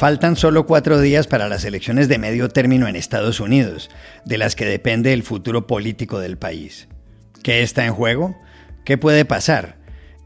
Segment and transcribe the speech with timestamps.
[0.00, 3.90] Faltan solo cuatro días para las elecciones de medio término en Estados Unidos,
[4.24, 6.88] de las que depende el futuro político del país.
[7.42, 8.34] ¿Qué está en juego?
[8.86, 9.76] ¿Qué puede pasar?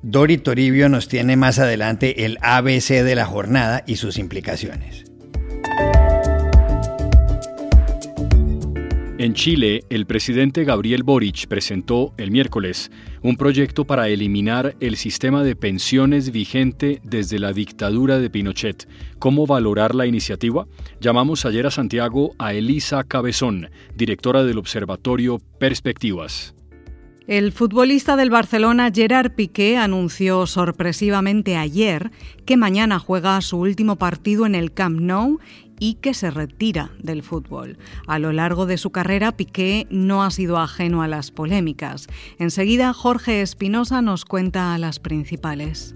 [0.01, 5.07] Dori Toribio nos tiene más adelante el ABC de la jornada y sus implicaciones.
[9.25, 12.91] En Chile, el presidente Gabriel Boric presentó el miércoles
[13.23, 18.87] un proyecto para eliminar el sistema de pensiones vigente desde la dictadura de Pinochet.
[19.19, 20.67] ¿Cómo valorar la iniciativa?
[21.01, 26.55] Llamamos ayer a Santiago a Elisa Cabezón, directora del Observatorio Perspectivas.
[27.27, 32.11] El futbolista del Barcelona Gerard Piqué anunció sorpresivamente ayer
[32.45, 35.39] que mañana juega su último partido en el Camp Nou
[35.79, 37.79] y que se retira del fútbol.
[38.07, 42.07] A lo largo de su carrera, Piqué no ha sido ajeno a las polémicas.
[42.39, 45.95] Enseguida, Jorge Espinosa nos cuenta las principales.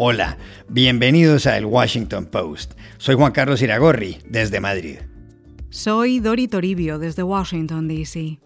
[0.00, 2.74] Hola, bienvenidos a El Washington Post.
[2.98, 4.98] Soy Juan Carlos Iragorri, desde Madrid.
[5.70, 8.38] Soy Dori Toribio, desde Washington, D.C.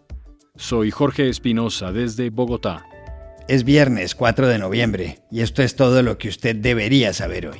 [0.57, 2.87] Soy Jorge Espinosa, desde Bogotá.
[3.49, 7.59] Es viernes 4 de noviembre y esto es todo lo que usted debería saber hoy.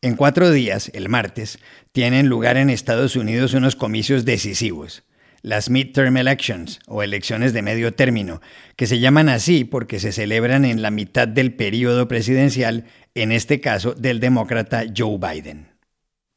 [0.00, 1.58] En cuatro días, el martes,
[1.92, 5.04] tienen lugar en Estados Unidos unos comicios decisivos,
[5.42, 8.40] las midterm elections o elecciones de medio término,
[8.76, 13.60] que se llaman así porque se celebran en la mitad del periodo presidencial, en este
[13.60, 15.71] caso del demócrata Joe Biden.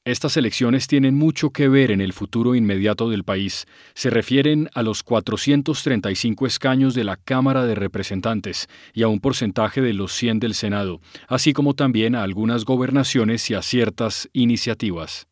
[0.05, 3.65] Estas elecciones tienen mucho que ver en el futuro inmediato del país.
[3.95, 9.81] Se refieren a los 435 escaños de la Cámara de Representantes y a un porcentaje
[9.81, 15.25] de los 100 del Senado, así como también a algunas gobernaciones y a ciertas iniciativas.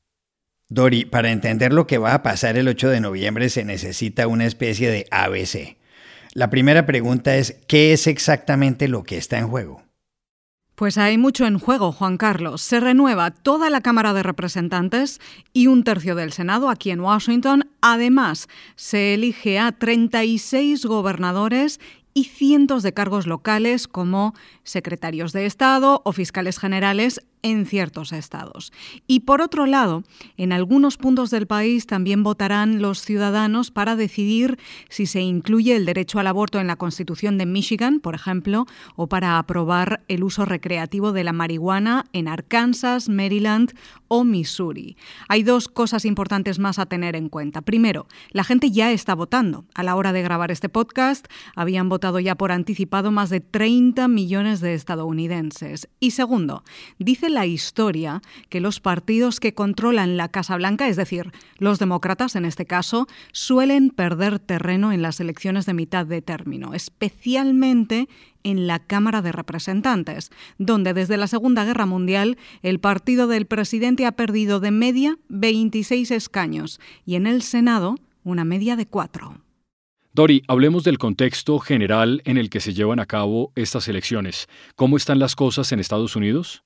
[0.69, 4.45] Dori, para entender lo que va a pasar el 8 de noviembre se necesita una
[4.47, 5.77] especie de ABC.
[6.33, 9.83] La primera pregunta es, ¿qué es exactamente lo que está en juego?
[10.75, 12.61] Pues hay mucho en juego, Juan Carlos.
[12.61, 15.21] Se renueva toda la Cámara de Representantes
[15.53, 17.69] y un tercio del Senado aquí en Washington.
[17.81, 21.79] Además, se elige a 36 gobernadores
[22.15, 28.73] y cientos de cargos locales como secretarios de Estado o fiscales generales en ciertos estados.
[29.05, 30.03] Y por otro lado,
[30.37, 34.57] en algunos puntos del país también votarán los ciudadanos para decidir
[34.89, 38.65] si se incluye el derecho al aborto en la Constitución de Michigan, por ejemplo,
[38.95, 43.73] o para aprobar el uso recreativo de la marihuana en Arkansas, Maryland
[44.07, 44.95] o Missouri.
[45.27, 47.61] Hay dos cosas importantes más a tener en cuenta.
[47.61, 49.65] Primero, la gente ya está votando.
[49.75, 54.07] A la hora de grabar este podcast, habían votado ya por anticipado más de 30
[54.07, 55.89] millones de estadounidenses.
[55.99, 56.63] Y segundo,
[56.99, 62.35] dice la historia que los partidos que controlan la Casa Blanca, es decir, los demócratas
[62.35, 68.07] en este caso, suelen perder terreno en las elecciones de mitad de término, especialmente
[68.43, 74.05] en la Cámara de Representantes, donde desde la Segunda Guerra Mundial el partido del presidente
[74.05, 79.41] ha perdido de media 26 escaños y en el Senado una media de cuatro.
[80.15, 84.47] Dori, hablemos del contexto general en el que se llevan a cabo estas elecciones.
[84.75, 86.62] ¿Cómo están las cosas en Estados Unidos?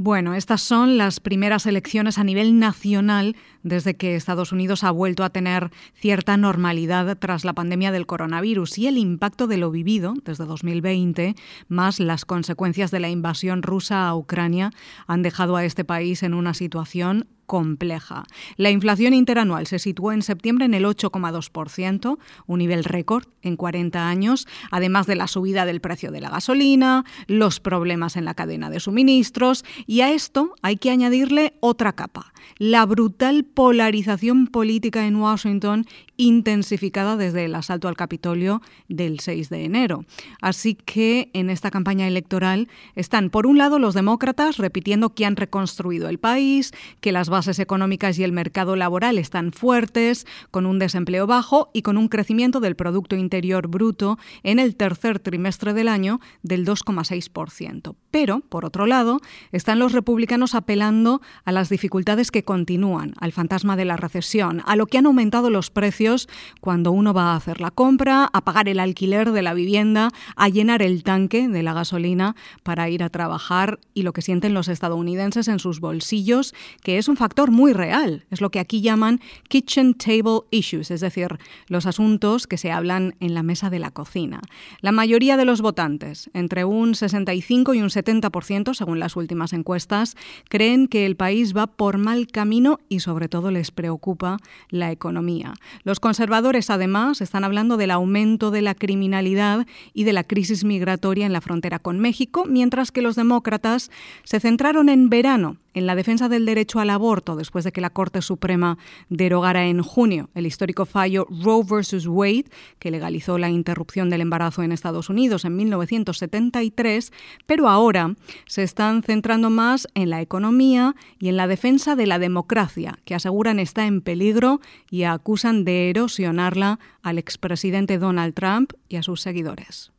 [0.00, 5.24] Bueno, estas son las primeras elecciones a nivel nacional desde que Estados Unidos ha vuelto
[5.24, 10.14] a tener cierta normalidad tras la pandemia del coronavirus y el impacto de lo vivido
[10.24, 11.34] desde 2020,
[11.66, 14.70] más las consecuencias de la invasión rusa a Ucrania,
[15.08, 18.24] han dejado a este país en una situación compleja.
[18.56, 24.06] La inflación interanual se situó en septiembre en el 8,2%, un nivel récord en 40
[24.06, 28.68] años, además de la subida del precio de la gasolina, los problemas en la cadena
[28.68, 35.16] de suministros, y a esto hay que añadirle otra capa, la brutal polarización política en
[35.16, 35.86] Washington
[36.18, 40.04] intensificada desde el asalto al Capitolio del 6 de enero.
[40.42, 45.36] Así que en esta campaña electoral están, por un lado, los demócratas repitiendo que han
[45.36, 51.28] reconstruido el país, que las económicas y el mercado laboral están fuertes, con un desempleo
[51.28, 56.20] bajo y con un crecimiento del Producto Interior Bruto en el tercer trimestre del año
[56.42, 57.94] del 2,6%.
[58.10, 59.20] Pero, por otro lado,
[59.52, 64.74] están los republicanos apelando a las dificultades que continúan, al fantasma de la recesión, a
[64.74, 66.28] lo que han aumentado los precios
[66.60, 70.48] cuando uno va a hacer la compra, a pagar el alquiler de la vivienda, a
[70.48, 74.68] llenar el tanque de la gasolina para ir a trabajar y lo que sienten los
[74.68, 78.24] estadounidenses en sus bolsillos, que es un factor factor muy real.
[78.30, 79.20] Es lo que aquí llaman
[79.50, 83.90] kitchen table issues, es decir, los asuntos que se hablan en la mesa de la
[83.90, 84.40] cocina.
[84.80, 90.16] La mayoría de los votantes, entre un 65 y un 70%, según las últimas encuestas,
[90.48, 94.38] creen que el país va por mal camino y sobre todo les preocupa
[94.70, 95.52] la economía.
[95.84, 101.26] Los conservadores, además, están hablando del aumento de la criminalidad y de la crisis migratoria
[101.26, 103.90] en la frontera con México, mientras que los demócratas
[104.24, 107.90] se centraron en verano en la defensa del derecho al aborto después de que la
[107.90, 108.78] Corte Suprema
[109.08, 112.06] derogara en junio el histórico fallo Roe vs.
[112.06, 112.46] Wade,
[112.78, 117.12] que legalizó la interrupción del embarazo en Estados Unidos en 1973,
[117.46, 118.14] pero ahora
[118.46, 123.14] se están centrando más en la economía y en la defensa de la democracia, que
[123.14, 124.60] aseguran está en peligro
[124.90, 129.92] y acusan de erosionarla al expresidente Donald Trump y a sus seguidores.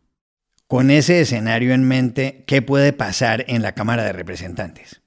[0.67, 5.01] Con ese escenario en mente, ¿qué puede pasar en la Cámara de Representantes?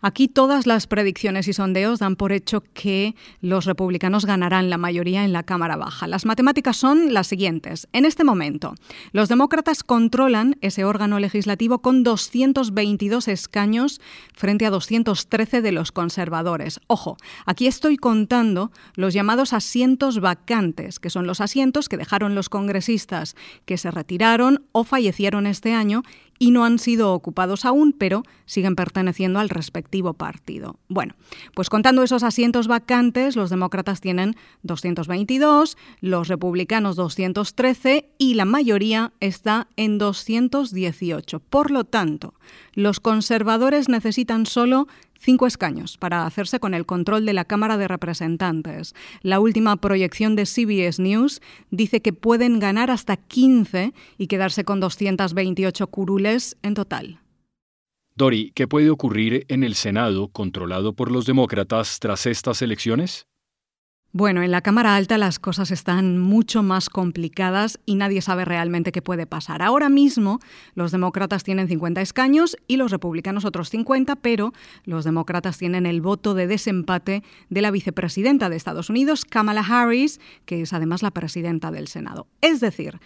[0.00, 5.24] Aquí todas las predicciones y sondeos dan por hecho que los republicanos ganarán la mayoría
[5.24, 6.06] en la Cámara Baja.
[6.06, 7.88] Las matemáticas son las siguientes.
[7.92, 8.76] En este momento,
[9.10, 14.00] los demócratas controlan ese órgano legislativo con 222 escaños
[14.34, 16.78] frente a 213 de los conservadores.
[16.86, 22.48] Ojo, aquí estoy contando los llamados asientos vacantes, que son los asientos que dejaron los
[22.48, 23.34] congresistas
[23.64, 26.04] que se retiraron o fallecieron este año
[26.38, 30.80] y no han sido ocupados aún, pero siguen perteneciendo al respectivo partido.
[30.88, 31.14] Bueno,
[31.54, 39.12] pues contando esos asientos vacantes, los demócratas tienen 222, los republicanos 213 y la mayoría
[39.20, 41.38] está en 218.
[41.38, 42.34] Por lo tanto,
[42.72, 47.88] los conservadores necesitan solo cinco escaños para hacerse con el control de la Cámara de
[47.88, 48.94] Representantes.
[49.22, 54.80] La última proyección de CBS News dice que pueden ganar hasta 15 y quedarse con
[54.80, 57.20] 228 curules en total.
[58.18, 63.28] Dori, ¿qué puede ocurrir en el Senado controlado por los demócratas tras estas elecciones?
[64.10, 68.90] Bueno, en la Cámara Alta las cosas están mucho más complicadas y nadie sabe realmente
[68.90, 69.62] qué puede pasar.
[69.62, 70.40] Ahora mismo
[70.74, 74.52] los demócratas tienen 50 escaños y los republicanos otros 50, pero
[74.84, 80.18] los demócratas tienen el voto de desempate de la vicepresidenta de Estados Unidos, Kamala Harris,
[80.44, 82.26] que es además la presidenta del Senado.
[82.40, 82.98] Es decir,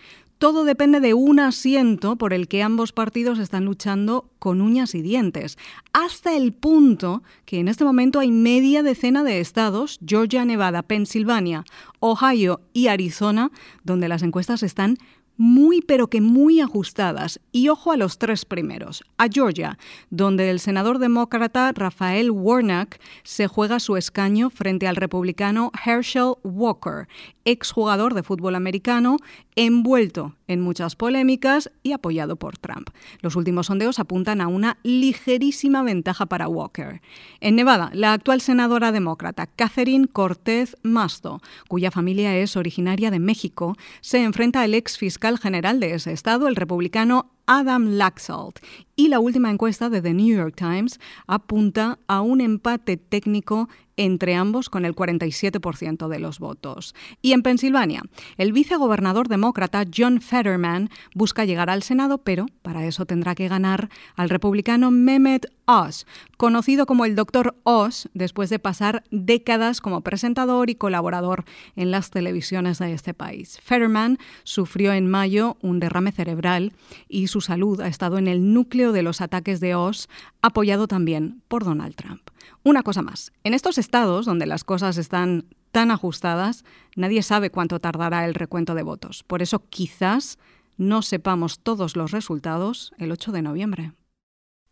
[0.43, 5.00] todo depende de un asiento por el que ambos partidos están luchando con uñas y
[5.00, 5.56] dientes,
[5.93, 11.62] hasta el punto que en este momento hay media decena de estados, Georgia, Nevada, Pensilvania,
[12.00, 13.53] Ohio y Arizona,
[13.85, 14.99] donde las encuestas están
[15.43, 17.41] muy pero que muy ajustadas.
[17.50, 19.03] Y ojo a los tres primeros.
[19.19, 19.77] A Georgia,
[20.09, 27.09] donde el senador demócrata Rafael Warnock se juega su escaño frente al republicano Herschel Walker,
[27.44, 29.17] exjugador de fútbol americano,
[29.56, 32.91] envuelto en muchas polémicas y apoyado por Trump.
[33.21, 37.01] Los últimos sondeos apuntan a una ligerísima ventaja para Walker.
[37.41, 43.77] En Nevada, la actual senadora demócrata Catherine Cortez Masto, cuya familia es originaria de México,
[44.01, 48.61] se enfrenta al ex fiscal general de ese estado, el republicano Adam Laxalt.
[48.97, 54.35] Y la última encuesta de The New York Times apunta a un empate técnico entre
[54.35, 56.95] ambos con el 47% de los votos.
[57.21, 58.03] Y en Pensilvania,
[58.39, 63.91] el vicegobernador demócrata John Fetterman busca llegar al Senado, pero para eso tendrá que ganar
[64.17, 66.07] al republicano Mehmet Oz,
[66.37, 67.55] conocido como el Dr.
[67.63, 71.45] Oz después de pasar décadas como presentador y colaborador
[71.77, 73.61] en las televisiones de este país.
[73.63, 76.73] Fetterman sufrió en mayo un derrame cerebral
[77.09, 80.09] y su salud ha estado en el núcleo de los ataques de Oz,
[80.41, 82.22] apoyado también por Donald Trump.
[82.63, 86.65] Una cosa más, en estos estados donde las cosas están tan ajustadas,
[86.96, 89.25] nadie sabe cuánto tardará el recuento de votos.
[89.25, 90.39] Por eso quizás
[90.77, 93.93] no sepamos todos los resultados el 8 de noviembre.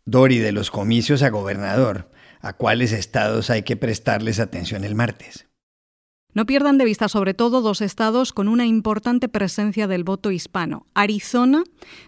[0.05, 2.09] Dori, de los comicios a gobernador,
[2.41, 5.47] ¿a cuáles estados hay que prestarles atención el martes?
[6.33, 10.85] No pierdan de vista sobre todo dos estados con una importante presencia del voto hispano.
[10.93, 11.63] Arizona,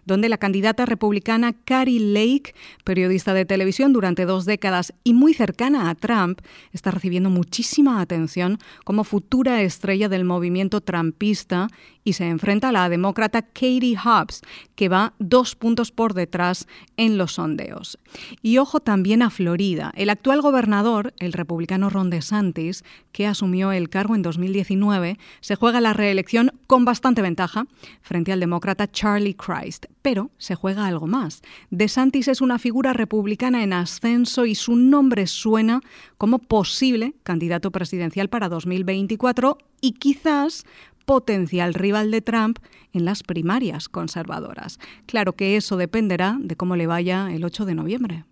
[0.05, 5.89] donde la candidata republicana Carrie Lake, periodista de televisión durante dos décadas y muy cercana
[5.89, 6.39] a Trump,
[6.71, 11.67] está recibiendo muchísima atención como futura estrella del movimiento trumpista
[12.03, 14.41] y se enfrenta a la demócrata Katie Hobbs,
[14.75, 16.67] que va dos puntos por detrás
[16.97, 17.97] en los sondeos.
[18.41, 19.91] Y ojo también a Florida.
[19.95, 25.81] El actual gobernador, el republicano Ron DeSantis, que asumió el cargo en 2019, se juega
[25.81, 27.65] la reelección con bastante ventaja
[28.01, 29.85] frente al demócrata Charlie Christ.
[30.01, 31.41] Pero se juega algo más.
[31.69, 35.81] DeSantis es una figura republicana en ascenso y su nombre suena
[36.17, 40.65] como posible candidato presidencial para 2024 y quizás
[41.05, 42.59] potencial rival de Trump
[42.93, 44.79] en las primarias conservadoras.
[45.05, 48.25] Claro que eso dependerá de cómo le vaya el 8 de noviembre.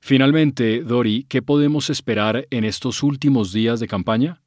[0.00, 4.41] Finalmente, Dori, ¿qué podemos esperar en estos últimos días de campaña?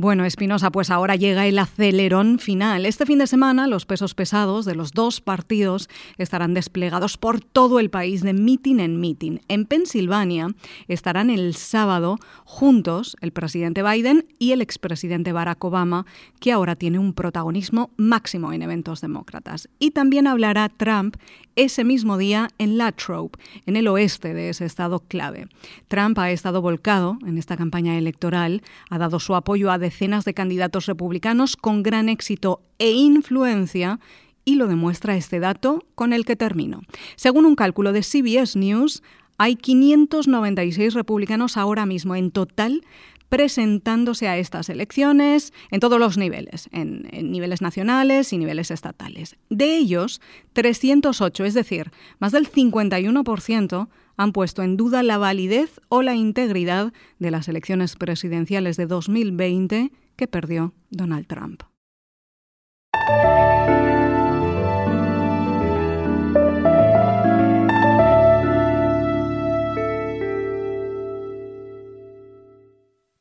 [0.00, 2.86] Bueno, Espinosa, pues ahora llega el acelerón final.
[2.86, 5.88] Este fin de semana los pesos pesados de los dos partidos
[6.18, 9.38] estarán desplegados por todo el país de meeting en meeting.
[9.48, 10.54] En Pensilvania
[10.86, 16.06] estarán el sábado juntos el presidente Biden y el expresidente Barack Obama,
[16.38, 19.68] que ahora tiene un protagonismo máximo en eventos demócratas.
[19.80, 21.16] Y también hablará Trump
[21.58, 23.32] ese mismo día en Latrobe,
[23.66, 25.48] en el oeste de ese estado clave.
[25.88, 30.34] Trump ha estado volcado en esta campaña electoral, ha dado su apoyo a decenas de
[30.34, 33.98] candidatos republicanos con gran éxito e influencia
[34.44, 36.82] y lo demuestra este dato con el que termino.
[37.16, 39.02] Según un cálculo de CBS News,
[39.36, 42.84] hay 596 republicanos ahora mismo en total
[43.28, 49.36] presentándose a estas elecciones en todos los niveles, en, niveles nacionales y niveles estatales.
[49.50, 50.20] De ellos,
[50.54, 56.92] 308, es decir, más del 51%, han puesto en duda la validez o la integridad
[57.18, 61.62] de las elecciones presidenciales de 2020 que perdió Donald Trump.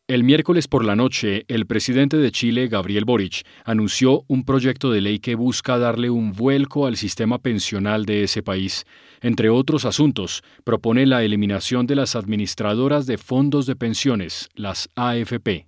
[0.09, 5.01] El miércoles por la noche, el presidente de Chile, Gabriel Boric, anunció un proyecto de
[5.01, 8.85] ley que busca darle un vuelco al sistema pensional de ese país.
[9.19, 15.67] Entre otros asuntos, propone la eliminación de las administradoras de fondos de pensiones, las AFP.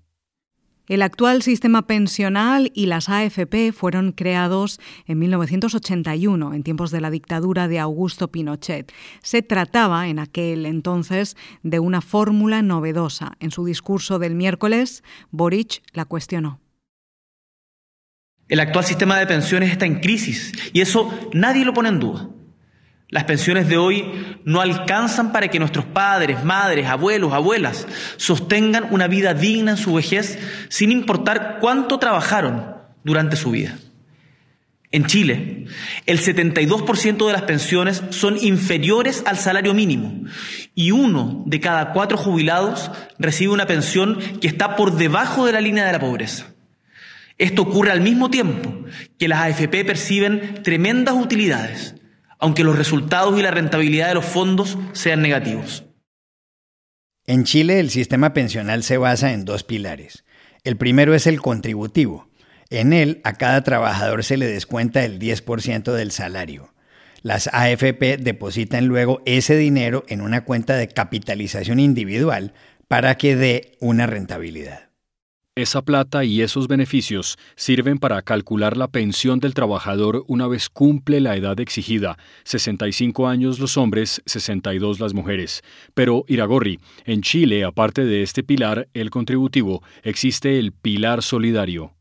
[0.89, 7.11] El actual sistema pensional y las AFP fueron creados en 1981, en tiempos de la
[7.11, 8.91] dictadura de Augusto Pinochet.
[9.21, 13.33] Se trataba en aquel entonces de una fórmula novedosa.
[13.39, 16.59] En su discurso del miércoles, Boric la cuestionó.
[18.47, 22.29] El actual sistema de pensiones está en crisis y eso nadie lo pone en duda.
[23.11, 24.05] Las pensiones de hoy
[24.45, 27.87] no alcanzan para que nuestros padres, madres, abuelos, abuelas
[28.17, 30.37] sostengan una vida digna en su vejez
[30.69, 33.75] sin importar cuánto trabajaron durante su vida.
[34.91, 35.65] En Chile,
[36.05, 40.27] el 72% de las pensiones son inferiores al salario mínimo
[40.75, 45.61] y uno de cada cuatro jubilados recibe una pensión que está por debajo de la
[45.61, 46.53] línea de la pobreza.
[47.39, 48.85] Esto ocurre al mismo tiempo
[49.17, 51.95] que las AFP perciben tremendas utilidades
[52.39, 55.85] aunque los resultados y la rentabilidad de los fondos sean negativos.
[57.27, 60.25] En Chile el sistema pensional se basa en dos pilares.
[60.63, 62.29] El primero es el contributivo.
[62.71, 66.73] En él a cada trabajador se le descuenta el 10% del salario.
[67.21, 72.53] Las AFP depositan luego ese dinero en una cuenta de capitalización individual
[72.87, 74.88] para que dé una rentabilidad.
[75.59, 81.19] Esa plata y esos beneficios sirven para calcular la pensión del trabajador una vez cumple
[81.19, 85.61] la edad exigida, 65 años los hombres, 62 las mujeres.
[85.93, 91.91] Pero, Iragorri, en Chile, aparte de este pilar, el contributivo, existe el pilar solidario.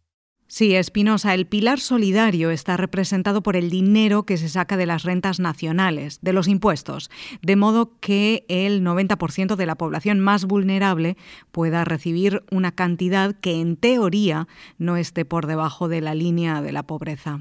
[0.50, 5.02] Sí, Espinosa, el pilar solidario está representado por el dinero que se saca de las
[5.02, 7.10] rentas nacionales, de los impuestos,
[7.42, 11.18] de modo que el 90% de la población más vulnerable
[11.52, 16.72] pueda recibir una cantidad que en teoría no esté por debajo de la línea de
[16.72, 17.40] la pobreza.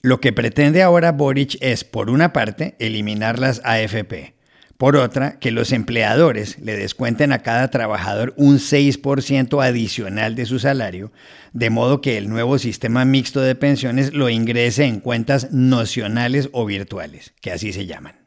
[0.00, 4.37] Lo que pretende ahora Boric es, por una parte, eliminar las AFP
[4.78, 10.60] por otra, que los empleadores le descuenten a cada trabajador un 6% adicional de su
[10.60, 11.12] salario,
[11.52, 16.64] de modo que el nuevo sistema mixto de pensiones lo ingrese en cuentas nocionales o
[16.64, 18.17] virtuales, que así se llaman.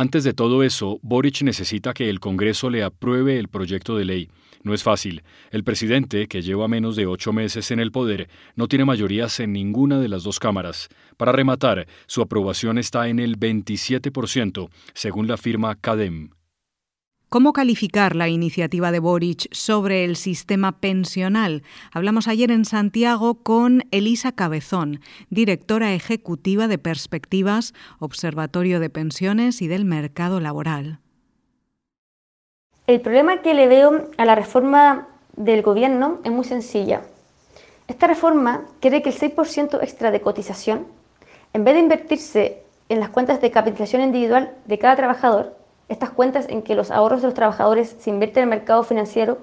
[0.00, 4.30] Antes de todo eso, Boric necesita que el Congreso le apruebe el proyecto de ley.
[4.62, 5.22] No es fácil.
[5.50, 9.52] El presidente, que lleva menos de ocho meses en el poder, no tiene mayorías en
[9.52, 10.88] ninguna de las dos cámaras.
[11.18, 16.30] Para rematar, su aprobación está en el 27%, según la firma CADEM.
[17.30, 21.62] ¿Cómo calificar la iniciativa de Boric sobre el sistema pensional?
[21.92, 29.68] Hablamos ayer en Santiago con Elisa Cabezón, directora ejecutiva de Perspectivas, Observatorio de Pensiones y
[29.68, 30.98] del Mercado Laboral.
[32.88, 35.06] El problema que le veo a la reforma
[35.36, 37.02] del gobierno es muy sencilla.
[37.86, 40.84] Esta reforma quiere que el 6% extra de cotización,
[41.52, 45.59] en vez de invertirse en las cuentas de capitalización individual de cada trabajador,
[45.90, 49.38] estas cuentas en que los ahorros de los trabajadores se invierten en el mercado financiero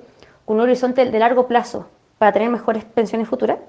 [0.46, 1.88] con un horizonte de largo plazo
[2.18, 3.60] para tener mejores pensiones futuras,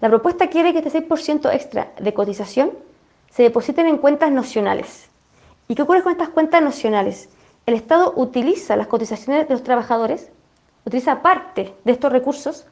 [0.00, 2.72] la propuesta quiere que este 6% extra de cotización
[3.30, 5.08] se depositen en cuentas nacionales.
[5.68, 7.30] ¿Y qué ocurre con estas cuentas nacionales?
[7.66, 10.30] el Estado utiliza las cotizaciones de los trabajadores,
[10.84, 12.66] utiliza parte de estos recursos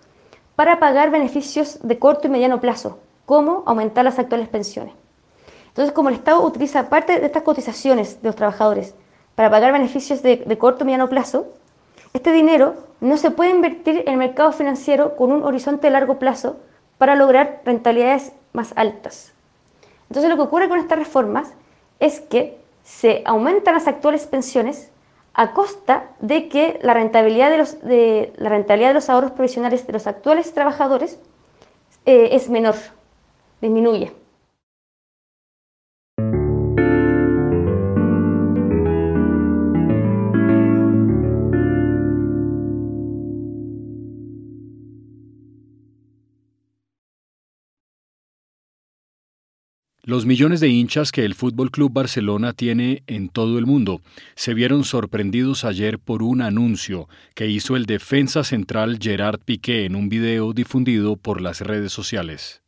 [0.55, 4.93] para pagar beneficios de corto y mediano plazo, como aumentar las actuales pensiones.
[5.69, 8.95] Entonces, como el Estado utiliza parte de estas cotizaciones de los trabajadores
[9.34, 11.46] para pagar beneficios de, corto y mediano plazo,
[12.12, 16.18] este dinero no se puede invertir en el mercado financiero con un horizonte de largo
[16.18, 16.56] plazo
[16.98, 19.32] para lograr rentabilidades más altas.
[20.08, 21.52] Entonces lo que ocurre con estas reformas
[21.98, 24.90] es que se aumentan las actuales pensiones
[25.34, 29.86] a costa de que la rentabilidad de los, de, la rentabilidad de los ahorros provisionales
[29.86, 31.18] de los actuales trabajadores
[32.04, 32.74] eh, es menor,
[33.60, 34.12] disminuye.
[50.04, 54.00] Los millones de hinchas que el Fútbol Club Barcelona tiene en todo el mundo
[54.35, 59.94] se vieron sorprendidos ayer por un anuncio que hizo el defensa central Gerard Piqué en
[59.94, 62.62] un video difundido por las redes sociales.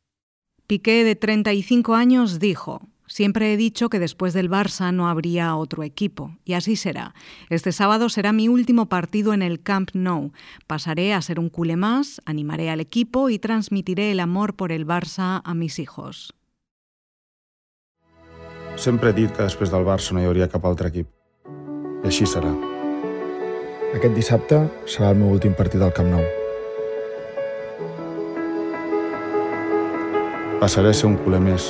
[0.68, 5.82] Piqué, de 35 años, dijo: Siempre he dicho que después del Barça no habría otro
[5.82, 7.16] equipo, y así será.
[7.50, 10.30] Este sábado será mi último partido en el Camp Nou.
[10.68, 14.86] Pasaré a ser un culé más, animaré al equipo y transmitiré el amor por el
[14.86, 16.32] Barça a mis hijos.
[18.76, 21.06] Sempre he dit que després del Barça no hi hauria cap altre equip.
[22.02, 22.50] I així serà.
[23.94, 24.58] Aquest dissabte
[24.90, 26.24] serà el meu últim partit al Camp Nou.
[30.58, 31.68] Passaré a ser un culer més.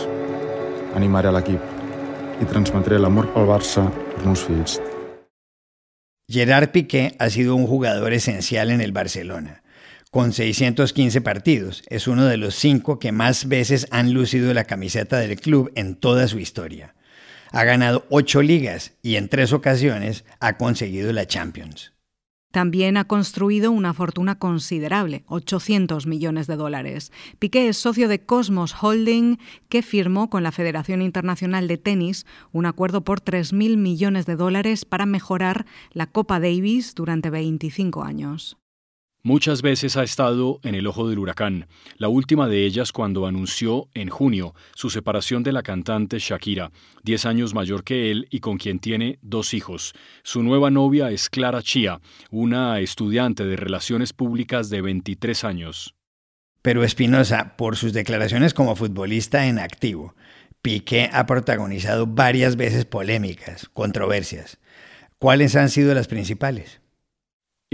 [0.97, 1.73] Animaré l'equip
[2.41, 4.79] y transmetré el amor pel Barça als meus fills.
[6.31, 9.64] Gerard Piqué ha sido un jugador esencial en el Barcelona.
[10.15, 15.19] Con 615 partidos, es uno de los cinco que más veces han lucido la camiseta
[15.19, 16.95] del club en toda su historia.
[17.51, 21.95] Ha ganado ocho ligas y en tres ocasiones ha conseguido la Champions.
[22.53, 27.11] También ha construido una fortuna considerable, 800 millones de dólares.
[27.41, 32.67] Piqué es socio de Cosmos Holding, que firmó con la Federación Internacional de Tenis un
[32.67, 38.59] acuerdo por 3.000 millones de dólares para mejorar la Copa Davis durante 25 años.
[39.27, 41.67] Muchas veces ha estado en el ojo del huracán,
[41.97, 46.73] la última de ellas cuando anunció en junio su separación de la cantante Shakira,
[47.05, 49.95] 10 años mayor que él y con quien tiene dos hijos.
[50.25, 55.95] Su nueva novia es Clara Chia, una estudiante de relaciones públicas de 23 años.
[56.61, 60.15] Pero Espinosa, por sus declaraciones como futbolista en activo,
[60.61, 64.59] Piqué ha protagonizado varias veces polémicas, controversias.
[65.19, 66.84] ¿Cuáles han sido las principales?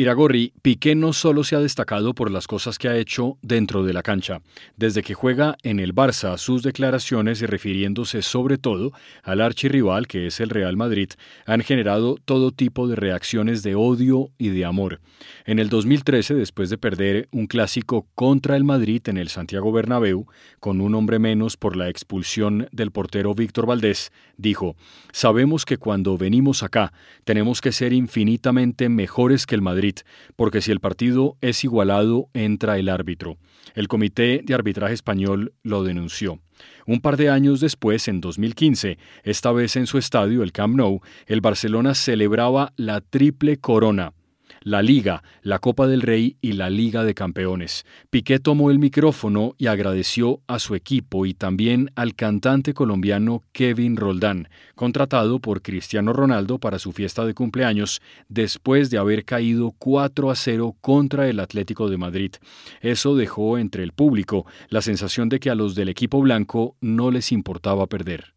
[0.01, 3.93] Iragorri, Piqué no solo se ha destacado por las cosas que ha hecho dentro de
[3.93, 4.41] la cancha.
[4.79, 10.27] Desde que juega en el Barça, sus declaraciones y refiriéndose sobre todo al archirrival que
[10.27, 11.11] es el Real Madrid,
[11.45, 15.01] han generado todo tipo de reacciones de odio y de amor.
[15.45, 20.27] En el 2013, después de perder un clásico contra el Madrid en el Santiago Bernabéu,
[20.61, 24.77] con un hombre menos por la expulsión del portero Víctor Valdés, dijo:
[25.13, 29.90] "Sabemos que cuando venimos acá tenemos que ser infinitamente mejores que el Madrid
[30.37, 33.37] porque si el partido es igualado, entra el árbitro.
[33.75, 36.41] El Comité de Arbitraje Español lo denunció.
[36.87, 41.01] Un par de años después, en 2015, esta vez en su estadio, el Camp Nou,
[41.27, 44.13] el Barcelona celebraba la triple corona
[44.61, 47.85] la Liga, la Copa del Rey y la Liga de Campeones.
[48.11, 53.97] Piqué tomó el micrófono y agradeció a su equipo y también al cantante colombiano Kevin
[53.97, 60.31] Roldán, contratado por Cristiano Ronaldo para su fiesta de cumpleaños después de haber caído 4
[60.31, 62.33] a 0 contra el Atlético de Madrid.
[62.81, 67.11] Eso dejó entre el público la sensación de que a los del equipo blanco no
[67.11, 68.35] les importaba perder.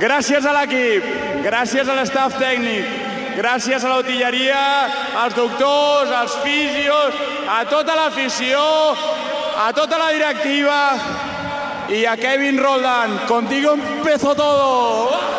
[0.00, 1.06] Gracias al equipo,
[1.44, 2.88] gracias al staff técnico,
[3.36, 4.62] gràcies a l'utilleria,
[5.22, 7.14] als doctors, als fisios,
[7.48, 8.60] a tota l'afició,
[9.56, 10.80] a tota la directiva
[11.92, 13.18] i a Kevin Roldán.
[13.28, 15.36] Contigo empezó todo.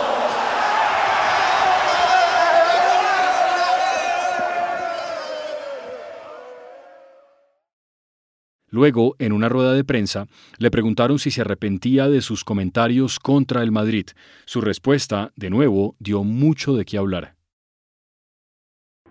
[8.69, 13.63] Luego, en una rueda de prensa, le preguntaron si se arrepentía de sus comentarios contra
[13.63, 14.07] el Madrid.
[14.45, 17.36] Su respuesta, de nuevo, dio mucho de qué hablar.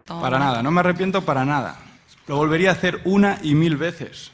[0.06, 1.78] Para nada, no me arrepiento para nada.
[2.26, 4.30] Lo volvería a hacer una y mil veces.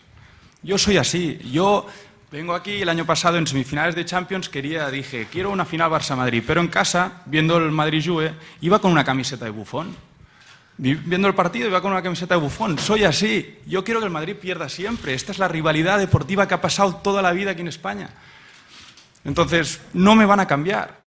[0.62, 1.38] Yo soy así.
[1.50, 1.86] Yo
[2.30, 6.42] vengo aquí el año pasado en semifinales de Champions, quería, dije, quiero una final Barça-Madrid,
[6.46, 9.94] pero en casa, viendo el Madrid-Juve, iba con una camiseta de bufón.
[10.78, 12.78] Viendo el partido iba con una camiseta de bufón.
[12.78, 13.58] Soy así.
[13.66, 15.14] Yo quiero que el Madrid pierda siempre.
[15.14, 18.10] Esta es la rivalidad deportiva que ha pasado toda la vida aquí en España.
[19.24, 21.01] Entonces, no me van a cambiar.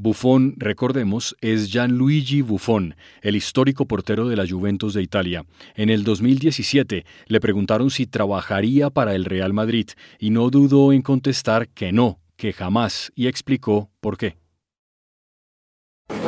[0.00, 5.44] Buffon, recordemos, es Gianluigi Buffon, el histórico portero de la Juventus de Italia.
[5.74, 9.88] En el 2017 le preguntaron si trabajaría para el Real Madrid
[10.20, 14.36] y no dudó en contestar que no, que jamás, y explicó por qué.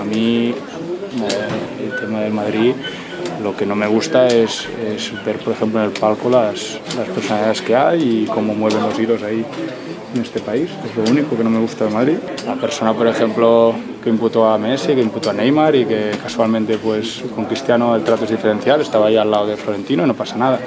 [0.00, 0.52] A mí
[1.80, 2.74] el tema del Madrid
[3.42, 4.68] lo que no me gusta es,
[5.24, 8.98] ver, por ejemplo, en el palco las, las personalidades que hay y cómo mueven los
[8.98, 9.44] hilos ahí
[10.14, 10.70] en este país.
[10.84, 12.16] Es lo único que no me gusta de Madrid.
[12.46, 16.78] La persona, por ejemplo, que imputó a Messi, que imputó a Neymar y que casualmente
[16.78, 20.14] pues, con Cristiano el trato es diferencial, estaba ahí al lado de Florentino y no
[20.14, 20.58] pasa nada.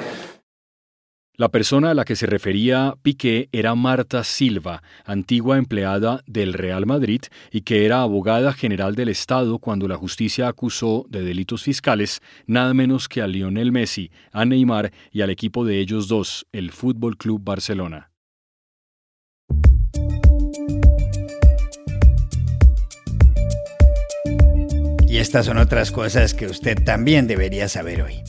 [1.36, 6.86] La persona a la que se refería Piqué era Marta Silva, antigua empleada del Real
[6.86, 12.22] Madrid y que era abogada general del Estado cuando la justicia acusó de delitos fiscales
[12.46, 16.70] nada menos que a Lionel Messi, a Neymar y al equipo de ellos dos, el
[16.70, 18.12] Fútbol Club Barcelona.
[25.08, 28.22] Y estas son otras cosas que usted también debería saber hoy.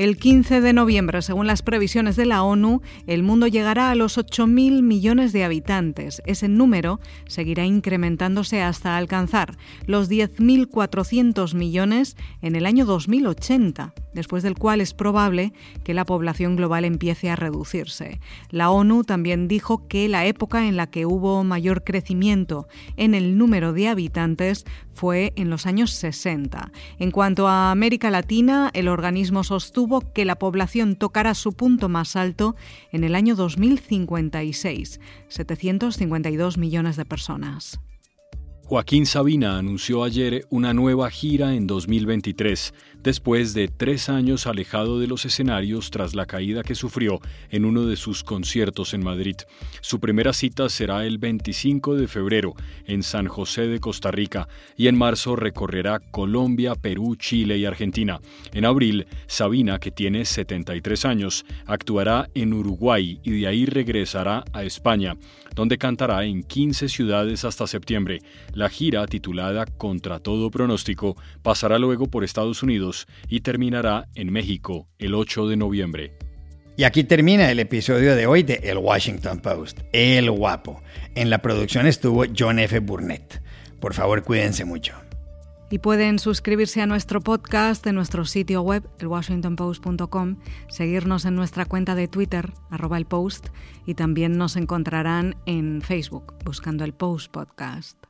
[0.00, 4.16] El 15 de noviembre, según las previsiones de la ONU, el mundo llegará a los
[4.16, 6.22] 8.000 millones de habitantes.
[6.24, 14.56] Ese número seguirá incrementándose hasta alcanzar los 10.400 millones en el año 2080, después del
[14.56, 15.52] cual es probable
[15.84, 18.20] que la población global empiece a reducirse.
[18.50, 23.38] La ONU también dijo que la época en la que hubo mayor crecimiento en el
[23.38, 26.72] número de habitantes fue en los años 60.
[26.98, 32.16] En cuanto a América Latina, el organismo sostuvo que la población tocará su punto más
[32.16, 32.56] alto
[32.92, 37.80] en el año 2056, 752 millones de personas.
[38.70, 45.08] Joaquín Sabina anunció ayer una nueva gira en 2023 después de tres años alejado de
[45.08, 47.18] los escenarios tras la caída que sufrió
[47.50, 49.34] en uno de sus conciertos en Madrid.
[49.80, 52.54] Su primera cita será el 25 de febrero
[52.86, 58.20] en San José de Costa Rica y en marzo recorrerá Colombia, Perú, Chile y Argentina.
[58.52, 64.62] En abril, Sabina, que tiene 73 años, actuará en Uruguay y de ahí regresará a
[64.62, 65.16] España,
[65.56, 68.20] donde cantará en 15 ciudades hasta septiembre.
[68.60, 74.86] La gira, titulada Contra todo pronóstico, pasará luego por Estados Unidos y terminará en México
[74.98, 76.18] el 8 de noviembre.
[76.76, 80.82] Y aquí termina el episodio de hoy de El Washington Post, El Guapo.
[81.14, 82.80] En la producción estuvo John F.
[82.80, 83.42] Burnett.
[83.80, 84.92] Por favor, cuídense mucho.
[85.70, 90.36] Y pueden suscribirse a nuestro podcast en nuestro sitio web, elwashingtonpost.com,
[90.68, 93.46] seguirnos en nuestra cuenta de Twitter, arroba el post,
[93.86, 98.09] y también nos encontrarán en Facebook, buscando el Post Podcast.